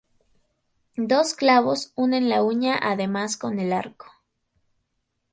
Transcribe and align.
Dos 1.11 1.35
clavos 1.35 1.93
unen 1.95 2.27
la 2.27 2.41
uña 2.41 2.79
además 2.81 3.37
con 3.37 3.59
el 3.59 3.71
arco. 3.71 4.07